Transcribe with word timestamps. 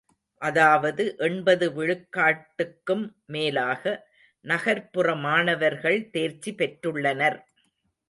அதாவது 0.41 1.03
எண்பது 1.19 1.65
விழுக்காட்டுக்கும் 1.71 3.05
மேலாக 3.27 3.83
நகர்ப்புற 4.45 5.07
மாணவர்கள் 5.21 6.01
தேர்ச்சி 6.11 6.53
பெற்றுள்ளனர். 6.55 7.39